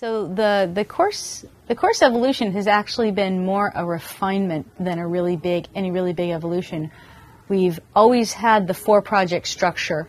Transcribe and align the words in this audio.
So 0.00 0.28
the, 0.28 0.70
the 0.72 0.86
course 0.86 1.44
the 1.68 1.74
course 1.74 2.00
evolution 2.00 2.52
has 2.52 2.66
actually 2.66 3.10
been 3.10 3.44
more 3.44 3.70
a 3.74 3.84
refinement 3.84 4.66
than 4.82 4.98
a 4.98 5.06
really 5.06 5.36
big 5.36 5.66
any 5.74 5.90
really 5.90 6.14
big 6.14 6.30
evolution. 6.30 6.90
We've 7.50 7.78
always 7.94 8.32
had 8.32 8.66
the 8.66 8.72
four 8.72 9.02
project 9.02 9.46
structure. 9.46 10.08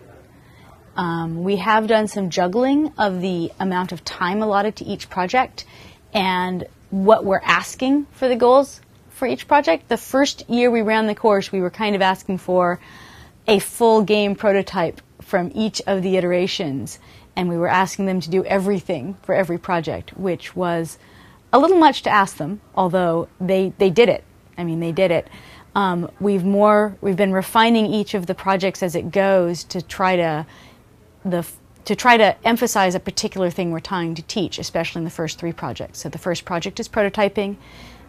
Um, 0.95 1.43
we 1.43 1.57
have 1.57 1.87
done 1.87 2.07
some 2.07 2.29
juggling 2.29 2.93
of 2.97 3.19
the 3.19 3.51
amount 3.59 3.91
of 3.91 4.05
time 4.05 4.41
allotted 4.41 4.77
to 4.77 4.85
each 4.85 5.09
project 5.09 5.65
and 6.13 6.65
what 6.89 7.25
we're 7.25 7.41
asking 7.43 8.05
for 8.11 8.29
the 8.29 8.37
goals 8.37 8.79
for 9.09 9.27
each 9.27 9.45
project. 9.45 9.89
The 9.89 9.97
first 9.97 10.49
year 10.49 10.71
we 10.71 10.83
ran 10.83 11.07
the 11.07 11.15
course, 11.15 11.51
we 11.51 11.59
were 11.59 11.69
kind 11.69 11.97
of 11.97 12.01
asking 12.01 12.37
for 12.37 12.79
a 13.45 13.59
full 13.59 14.03
game 14.03 14.35
prototype 14.35 15.01
from 15.21 15.51
each 15.53 15.81
of 15.85 16.01
the 16.01 16.15
iterations 16.15 16.97
and 17.35 17.49
we 17.49 17.57
were 17.57 17.67
asking 17.67 18.05
them 18.05 18.19
to 18.19 18.29
do 18.29 18.43
everything 18.45 19.17
for 19.23 19.33
every 19.33 19.57
project, 19.57 20.17
which 20.17 20.55
was 20.55 20.97
a 21.53 21.59
little 21.59 21.77
much 21.77 22.01
to 22.03 22.09
ask 22.09 22.37
them, 22.37 22.61
although 22.75 23.27
they, 23.39 23.73
they 23.77 23.89
did 23.89 24.09
it. 24.09 24.23
I 24.57 24.63
mean, 24.63 24.79
they 24.79 24.91
did 24.91 25.11
it. 25.11 25.27
Um, 25.73 26.11
we've 26.19 26.43
more 26.43 26.97
we've 26.99 27.15
been 27.15 27.31
refining 27.31 27.85
each 27.85 28.13
of 28.13 28.25
the 28.25 28.35
projects 28.35 28.83
as 28.83 28.93
it 28.93 29.11
goes 29.11 29.63
to 29.65 29.81
try 29.81 30.17
to 30.17 30.45
the 31.23 31.47
to 31.85 31.95
try 31.95 32.17
to 32.17 32.35
emphasize 32.45 32.93
a 32.93 32.99
particular 32.99 33.49
thing 33.49 33.71
we're 33.71 33.79
trying 33.79 34.13
to 34.15 34.21
teach, 34.21 34.59
especially 34.59 34.99
in 34.99 35.05
the 35.05 35.09
first 35.09 35.39
three 35.39 35.53
projects. 35.53 35.99
So 35.99 36.09
the 36.09 36.17
first 36.17 36.45
project 36.45 36.79
is 36.79 36.89
prototyping, 36.89 37.55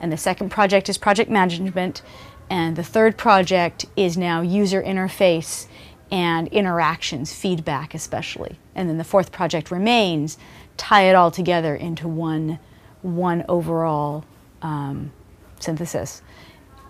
and 0.01 0.13
the 0.13 0.17
second 0.17 0.51
project 0.51 0.89
is 0.89 0.99
project 0.99 1.31
management, 1.31 2.03
and 2.51 2.77
the 2.77 2.83
third 2.83 3.17
project 3.17 3.87
is 3.97 4.17
now 4.17 4.43
user 4.43 4.83
interface 4.83 5.69
and 6.13 6.47
interactions, 6.49 7.33
feedback 7.33 7.95
especially. 7.95 8.57
And 8.75 8.89
then 8.89 8.99
the 8.99 9.05
fourth 9.05 9.33
project 9.33 9.71
remains, 9.71 10.37
tie 10.77 11.05
it 11.05 11.15
all 11.15 11.31
together 11.31 11.75
into 11.75 12.07
one, 12.07 12.59
one 13.01 13.45
overall 13.49 14.25
um, 14.61 15.11
synthesis. 15.59 16.21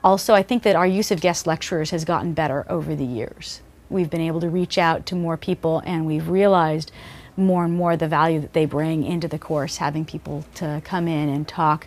Also, 0.03 0.35
I 0.35 0.43
think 0.43 0.65
that 0.65 0.75
our 0.75 0.87
use 0.87 1.13
of 1.13 1.21
guest 1.21 1.47
lecturers 1.47 1.91
has 1.91 2.05
gotten 2.05 2.33
better 2.33 2.67
over 2.69 2.97
the 2.97 3.05
years. 3.05 3.61
We've 3.89 4.11
been 4.11 4.21
able 4.21 4.41
to 4.41 4.49
reach 4.49 4.77
out 4.77 5.07
to 5.07 5.15
more 5.15 5.37
people 5.37 5.81
and 5.87 6.05
we've 6.05 6.29
realized 6.29 6.91
more 7.37 7.65
and 7.65 7.75
more 7.75 7.97
the 7.97 8.09
value 8.09 8.41
that 8.41 8.55
they 8.55 8.67
bring 8.67 9.05
into 9.05 9.29
the 9.29 9.39
course, 9.39 9.77
having 9.77 10.05
people 10.05 10.45
to 10.57 10.83
come 10.85 11.07
in 11.07 11.29
and 11.29 11.47
talk 11.47 11.87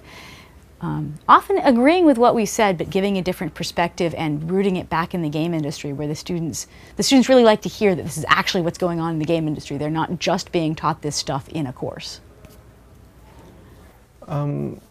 um, 0.81 1.15
often 1.27 1.57
agreeing 1.59 2.05
with 2.05 2.17
what 2.17 2.35
we 2.35 2.45
said, 2.45 2.77
but 2.77 2.89
giving 2.89 3.17
a 3.17 3.21
different 3.21 3.53
perspective 3.53 4.13
and 4.17 4.51
rooting 4.51 4.75
it 4.75 4.89
back 4.89 5.13
in 5.13 5.21
the 5.21 5.29
game 5.29 5.53
industry, 5.53 5.93
where 5.93 6.07
the 6.07 6.15
students 6.15 6.67
the 6.97 7.03
students 7.03 7.29
really 7.29 7.43
like 7.43 7.61
to 7.61 7.69
hear 7.69 7.95
that 7.95 8.03
this 8.03 8.17
is 8.17 8.25
actually 8.27 8.61
what's 8.61 8.77
going 8.77 8.99
on 8.99 9.13
in 9.13 9.19
the 9.19 9.25
game 9.25 9.47
industry. 9.47 9.77
They're 9.77 9.89
not 9.89 10.19
just 10.19 10.51
being 10.51 10.75
taught 10.75 11.01
this 11.01 11.15
stuff 11.15 11.47
in 11.49 11.65
a 11.65 11.73
course. 11.73 12.19
Um, 14.27 14.81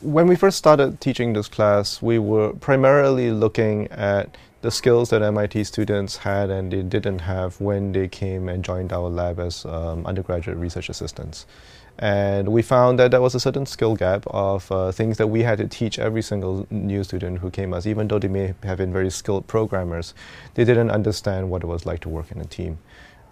when 0.00 0.26
we 0.26 0.36
first 0.36 0.56
started 0.56 1.00
teaching 1.00 1.34
this 1.34 1.48
class, 1.48 2.00
we 2.00 2.18
were 2.18 2.54
primarily 2.54 3.30
looking 3.30 3.86
at 3.88 4.34
the 4.60 4.70
skills 4.70 5.10
that 5.10 5.22
MIT 5.22 5.64
students 5.64 6.16
had 6.16 6.50
and 6.50 6.72
they 6.72 6.82
didn't 6.82 7.20
have 7.20 7.60
when 7.60 7.92
they 7.92 8.08
came 8.08 8.48
and 8.48 8.64
joined 8.64 8.92
our 8.92 9.08
lab 9.08 9.38
as 9.38 9.64
um, 9.64 10.04
undergraduate 10.04 10.58
research 10.58 10.88
assistants. 10.88 11.46
And 12.00 12.48
we 12.48 12.62
found 12.62 12.98
that 13.00 13.10
there 13.10 13.20
was 13.20 13.34
a 13.34 13.40
certain 13.40 13.66
skill 13.66 13.96
gap 13.96 14.24
of 14.28 14.70
uh, 14.70 14.92
things 14.92 15.16
that 15.18 15.26
we 15.26 15.42
had 15.42 15.58
to 15.58 15.66
teach 15.66 15.98
every 15.98 16.22
single 16.22 16.66
new 16.70 17.02
student 17.02 17.38
who 17.38 17.50
came 17.50 17.74
us, 17.74 17.86
even 17.86 18.06
though 18.06 18.20
they 18.20 18.28
may 18.28 18.54
have 18.62 18.78
been 18.78 18.92
very 18.92 19.10
skilled 19.10 19.48
programmers, 19.48 20.14
they 20.54 20.64
didn't 20.64 20.90
understand 20.90 21.50
what 21.50 21.62
it 21.64 21.66
was 21.66 21.86
like 21.86 22.00
to 22.00 22.08
work 22.08 22.30
in 22.30 22.40
a 22.40 22.44
team. 22.44 22.78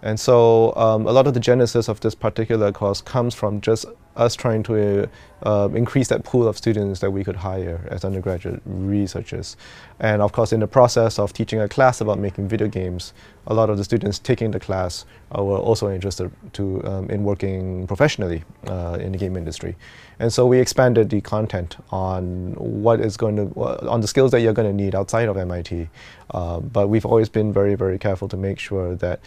And 0.01 0.19
so 0.19 0.75
um, 0.75 1.07
a 1.07 1.11
lot 1.11 1.27
of 1.27 1.33
the 1.33 1.39
genesis 1.39 1.87
of 1.87 1.99
this 2.01 2.15
particular 2.15 2.71
course 2.71 3.01
comes 3.01 3.33
from 3.33 3.61
just 3.61 3.85
us 4.17 4.35
trying 4.35 4.63
to 4.63 5.07
uh, 5.43 5.69
increase 5.73 6.07
that 6.07 6.23
pool 6.23 6.47
of 6.47 6.57
students 6.57 6.99
that 6.99 7.11
we 7.11 7.23
could 7.23 7.35
hire 7.35 7.87
as 7.89 8.03
undergraduate 8.03 8.61
researchers. 8.65 9.55
And 9.99 10.21
of 10.21 10.31
course, 10.31 10.51
in 10.51 10.59
the 10.59 10.67
process 10.67 11.19
of 11.19 11.33
teaching 11.33 11.59
a 11.59 11.67
class 11.67 12.01
about 12.01 12.19
making 12.19 12.47
video 12.47 12.67
games, 12.67 13.13
a 13.45 13.53
lot 13.53 13.69
of 13.69 13.77
the 13.77 13.83
students 13.83 14.19
taking 14.19 14.51
the 14.51 14.59
class 14.59 15.05
uh, 15.37 15.43
were 15.43 15.57
also 15.57 15.89
interested 15.89 16.31
to, 16.53 16.83
um, 16.85 17.09
in 17.09 17.23
working 17.23 17.85
professionally 17.87 18.43
uh, 18.67 18.97
in 18.99 19.11
the 19.11 19.17
game 19.17 19.37
industry. 19.37 19.75
And 20.19 20.33
so 20.33 20.47
we 20.47 20.59
expanded 20.59 21.09
the 21.11 21.21
content 21.21 21.77
on 21.91 22.53
what 22.55 22.99
is 22.99 23.17
going 23.17 23.35
to, 23.35 23.59
uh, 23.59 23.87
on 23.87 24.01
the 24.01 24.07
skills 24.07 24.31
that 24.31 24.41
you're 24.41 24.53
going 24.53 24.67
to 24.67 24.83
need 24.83 24.95
outside 24.95 25.29
of 25.29 25.37
MIT. 25.37 25.89
Uh, 26.31 26.59
but 26.59 26.87
we've 26.87 27.05
always 27.05 27.29
been 27.29 27.53
very, 27.53 27.75
very 27.75 27.99
careful 27.99 28.27
to 28.29 28.37
make 28.37 28.57
sure 28.59 28.95
that 28.95 29.19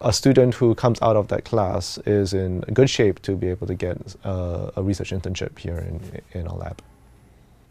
a 0.00 0.12
student 0.12 0.54
who 0.54 0.74
comes 0.74 1.00
out 1.02 1.16
of 1.16 1.28
that 1.28 1.44
class 1.44 1.98
is 2.06 2.32
in 2.32 2.60
good 2.60 2.88
shape 2.88 3.20
to 3.22 3.36
be 3.36 3.48
able 3.48 3.66
to 3.66 3.74
get 3.74 3.98
uh, 4.24 4.70
a 4.76 4.82
research 4.82 5.10
internship 5.10 5.58
here 5.58 5.78
in, 5.78 6.22
in 6.32 6.46
our 6.46 6.56
lab. 6.56 6.82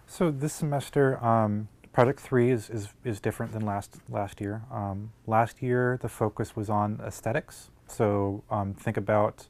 So 0.07 0.31
this 0.31 0.53
semester, 0.53 1.23
um, 1.23 1.67
Project 1.93 2.19
3 2.19 2.51
is, 2.51 2.69
is, 2.69 2.89
is 3.03 3.19
different 3.19 3.51
than 3.51 3.65
last, 3.65 3.97
last 4.09 4.39
year. 4.39 4.61
Um, 4.71 5.11
last 5.27 5.61
year, 5.61 5.97
the 6.01 6.09
focus 6.09 6.55
was 6.55 6.69
on 6.69 6.99
aesthetics. 7.05 7.69
So 7.87 8.43
um, 8.49 8.73
think 8.73 8.97
about 8.97 9.47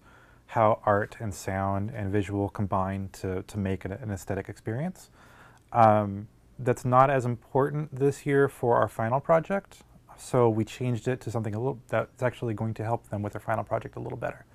how 0.48 0.80
art 0.86 1.18
and 1.20 1.34
sound 1.34 1.92
and 1.92 2.12
visual 2.12 2.50
combine 2.50 3.10
to, 3.14 3.44
to 3.44 3.58
make 3.58 3.86
an, 3.86 3.92
an 3.92 4.10
aesthetic 4.12 4.50
experience. 4.50 5.10
Um, 5.72 6.28
that's 6.58 6.84
not 6.84 7.10
as 7.10 7.26
important 7.26 7.96
this 7.96 8.26
year 8.26 8.50
for 8.50 8.78
our 8.78 8.88
final 8.88 9.20
project. 9.20 9.84
So 10.20 10.50
we 10.50 10.66
changed 10.66 11.08
it 11.08 11.22
to 11.22 11.32
something 11.32 11.56
a 11.56 11.58
little 11.58 11.80
that's 11.88 12.22
actually 12.22 12.54
going 12.54 12.74
to 12.76 12.84
help 12.84 13.10
them 13.10 13.22
with 13.22 13.34
their 13.34 13.40
final 13.40 13.64
project 13.64 13.96
a 13.96 14.00
little 14.00 14.18
better. 14.18 14.46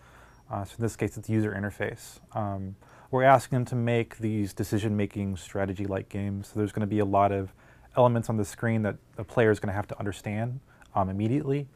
Uh, 0.50 0.64
so 0.64 0.74
in 0.78 0.82
this 0.82 0.94
case, 0.94 1.16
it's 1.16 1.28
user 1.28 1.52
interface. 1.52 2.20
Um, 2.36 2.76
we're 3.10 3.22
asking 3.22 3.56
them 3.56 3.64
to 3.66 3.74
make 3.74 4.18
these 4.18 4.52
decision-making 4.52 5.36
strategy-like 5.36 6.10
games. 6.10 6.48
So 6.48 6.58
there's 6.58 6.72
going 6.72 6.82
to 6.82 6.86
be 6.86 6.98
a 6.98 7.04
lot 7.04 7.32
of 7.32 7.54
elements 7.96 8.28
on 8.28 8.36
the 8.36 8.44
screen 8.44 8.82
that 8.82 8.96
the 9.16 9.24
player 9.24 9.50
is 9.50 9.58
going 9.58 9.68
to 9.68 9.74
have 9.74 9.86
to 9.88 9.98
understand 9.98 10.60
um, 10.94 11.08
immediately 11.08 11.66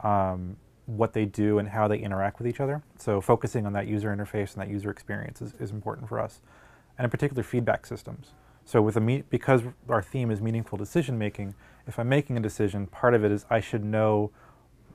um, 0.00 0.56
what 0.86 1.12
they 1.12 1.26
do 1.26 1.58
and 1.58 1.68
how 1.68 1.86
they 1.86 1.98
interact 1.98 2.38
with 2.38 2.46
each 2.46 2.60
other. 2.60 2.82
So 2.98 3.20
focusing 3.20 3.66
on 3.66 3.72
that 3.74 3.86
user 3.86 4.14
interface 4.14 4.54
and 4.54 4.62
that 4.62 4.68
user 4.68 4.90
experience 4.90 5.42
is, 5.42 5.52
is 5.60 5.70
important 5.70 6.08
for 6.08 6.18
us. 6.18 6.40
And 6.96 7.04
in 7.04 7.10
particular, 7.10 7.42
feedback 7.42 7.84
systems. 7.84 8.32
So 8.64 8.80
with 8.80 8.96
a 8.96 9.24
because 9.28 9.62
our 9.88 10.02
theme 10.02 10.30
is 10.30 10.40
meaningful 10.40 10.78
decision 10.78 11.18
making, 11.18 11.54
if 11.86 11.98
I'm 11.98 12.08
making 12.08 12.36
a 12.36 12.40
decision, 12.40 12.86
part 12.86 13.14
of 13.14 13.24
it 13.24 13.30
is 13.30 13.44
I 13.50 13.60
should 13.60 13.84
know 13.84 14.30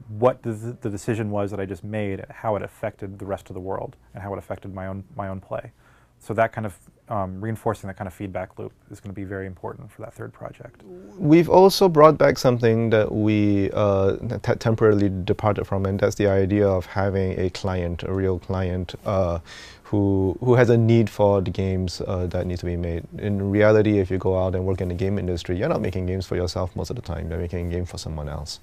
what 0.07 0.41
the, 0.41 0.77
the 0.81 0.89
decision 0.89 1.29
was 1.29 1.51
that 1.51 1.59
I 1.59 1.65
just 1.65 1.83
made, 1.83 2.19
and 2.19 2.31
how 2.31 2.55
it 2.55 2.63
affected 2.63 3.19
the 3.19 3.25
rest 3.25 3.49
of 3.49 3.53
the 3.53 3.59
world, 3.59 3.95
and 4.13 4.23
how 4.23 4.33
it 4.33 4.39
affected 4.39 4.73
my 4.73 4.87
own 4.87 5.03
my 5.15 5.27
own 5.27 5.39
play. 5.39 5.71
So 6.19 6.33
that 6.33 6.51
kind 6.51 6.65
of 6.65 6.77
um, 7.09 7.41
reinforcing 7.41 7.87
that 7.87 7.97
kind 7.97 8.07
of 8.07 8.13
feedback 8.13 8.57
loop 8.59 8.71
is 8.91 8.99
going 8.99 9.09
to 9.09 9.15
be 9.15 9.23
very 9.23 9.47
important 9.47 9.91
for 9.91 10.01
that 10.03 10.13
third 10.13 10.31
project. 10.31 10.83
We've 11.17 11.49
also 11.49 11.89
brought 11.89 12.17
back 12.17 12.37
something 12.37 12.91
that 12.91 13.11
we 13.11 13.71
uh, 13.73 14.17
temporarily 14.59 15.09
departed 15.23 15.65
from, 15.65 15.85
and 15.85 15.99
that's 15.99 16.15
the 16.15 16.27
idea 16.27 16.67
of 16.67 16.85
having 16.85 17.39
a 17.39 17.49
client, 17.49 18.03
a 18.03 18.13
real 18.13 18.39
client, 18.39 18.95
uh, 19.05 19.39
who 19.83 20.37
who 20.39 20.53
has 20.53 20.69
a 20.69 20.77
need 20.77 21.09
for 21.09 21.41
the 21.41 21.49
games 21.49 21.99
uh, 22.01 22.27
that 22.27 22.45
need 22.45 22.59
to 22.59 22.65
be 22.65 22.77
made. 22.77 23.03
In 23.17 23.49
reality, 23.49 23.97
if 23.97 24.11
you 24.11 24.19
go 24.19 24.37
out 24.37 24.53
and 24.53 24.63
work 24.63 24.81
in 24.81 24.89
the 24.89 24.93
game 24.93 25.17
industry, 25.17 25.57
you're 25.57 25.69
not 25.69 25.81
making 25.81 26.05
games 26.05 26.27
for 26.27 26.35
yourself 26.35 26.75
most 26.75 26.91
of 26.91 26.95
the 26.95 27.01
time. 27.01 27.27
You're 27.29 27.39
making 27.39 27.67
a 27.67 27.71
game 27.71 27.85
for 27.85 27.97
someone 27.97 28.29
else. 28.29 28.59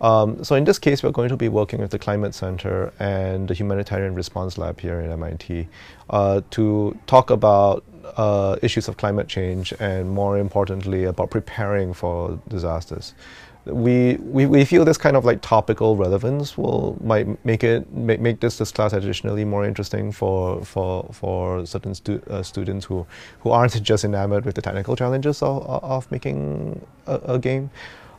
Um, 0.00 0.42
so 0.44 0.54
in 0.56 0.64
this 0.64 0.78
case, 0.78 1.02
we're 1.02 1.12
going 1.12 1.28
to 1.28 1.36
be 1.36 1.48
working 1.48 1.80
with 1.80 1.90
the 1.90 1.98
Climate 1.98 2.34
Center 2.34 2.92
and 2.98 3.48
the 3.48 3.54
Humanitarian 3.54 4.14
Response 4.14 4.58
Lab 4.58 4.80
here 4.80 5.00
at 5.00 5.10
MIT 5.10 5.68
uh, 6.10 6.40
to 6.50 6.98
talk 7.06 7.30
about 7.30 7.84
uh, 8.16 8.56
issues 8.62 8.88
of 8.88 8.96
climate 8.96 9.28
change 9.28 9.72
and 9.80 10.10
more 10.10 10.38
importantly 10.38 11.04
about 11.04 11.30
preparing 11.30 11.94
for 11.94 12.38
disasters. 12.48 13.14
We, 13.66 14.16
we, 14.16 14.44
we 14.44 14.66
feel 14.66 14.84
this 14.84 14.98
kind 14.98 15.16
of 15.16 15.24
like 15.24 15.40
topical 15.40 15.96
relevance 15.96 16.58
will 16.58 16.98
might 17.02 17.42
make 17.46 17.64
it 17.64 17.90
make, 17.90 18.20
make 18.20 18.40
this, 18.40 18.58
this 18.58 18.70
class 18.70 18.92
additionally 18.92 19.46
more 19.46 19.64
interesting 19.64 20.12
for 20.12 20.62
for 20.66 21.08
for 21.12 21.64
certain 21.64 21.94
stu 21.94 22.20
uh, 22.28 22.42
students 22.42 22.84
who 22.84 23.06
who 23.40 23.50
aren't 23.50 23.82
just 23.82 24.04
enamored 24.04 24.44
with 24.44 24.54
the 24.54 24.60
technical 24.60 24.94
challenges 24.96 25.42
of, 25.42 25.66
of 25.66 26.10
making 26.10 26.84
a, 27.06 27.14
a 27.24 27.38
game. 27.38 27.70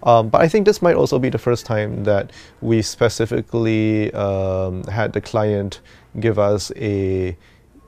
Um, 0.06 0.30
but 0.30 0.42
I 0.42 0.48
think 0.48 0.66
this 0.66 0.82
might 0.82 0.96
also 0.96 1.18
be 1.18 1.30
the 1.30 1.40
first 1.40 1.66
time 1.66 2.04
that 2.04 2.32
we 2.62 2.82
specifically 2.82 4.14
um, 4.14 4.84
had 4.84 5.14
the 5.14 5.22
client 5.22 5.82
give 6.20 6.38
us 6.38 6.72
a 6.76 7.36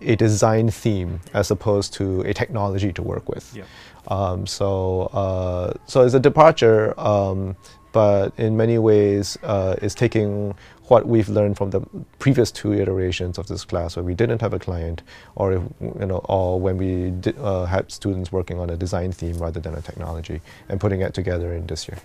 a 0.01 0.15
design 0.15 0.69
theme 0.69 1.19
as 1.33 1.51
opposed 1.51 1.93
to 1.93 2.21
a 2.21 2.33
technology 2.33 2.91
to 2.93 3.01
work 3.01 3.27
with. 3.29 3.55
Yeah. 3.55 3.63
Um, 4.07 4.47
so 4.47 5.03
uh, 5.13 5.73
so 5.85 6.01
it's 6.01 6.13
a 6.13 6.19
departure, 6.19 6.97
um, 6.99 7.55
but 7.91 8.33
in 8.37 8.55
many 8.55 8.77
ways 8.77 9.37
uh, 9.43 9.75
it's 9.81 9.95
taking 9.95 10.55
what 10.87 11.05
we've 11.05 11.27
learned 11.27 11.57
from 11.57 11.71
the 11.71 11.81
previous 12.19 12.49
two 12.49 12.71
iterations 12.73 13.37
of 13.37 13.47
this 13.47 13.65
class 13.65 13.97
where 13.97 14.03
we 14.03 14.13
didn't 14.13 14.41
have 14.41 14.53
a 14.53 14.59
client 14.59 15.03
or 15.35 15.51
if, 15.53 15.61
you 15.81 16.05
know 16.05 16.19
or 16.29 16.59
when 16.59 16.77
we 16.77 17.13
uh, 17.39 17.65
had 17.65 17.91
students 17.91 18.31
working 18.31 18.59
on 18.59 18.69
a 18.69 18.77
design 18.77 19.11
theme 19.11 19.37
rather 19.37 19.59
than 19.59 19.75
a 19.75 19.81
technology 19.81 20.39
and 20.69 20.79
putting 20.79 21.01
it 21.01 21.13
together 21.13 21.53
in 21.53 21.67
this 21.67 21.87
year. 21.89 21.97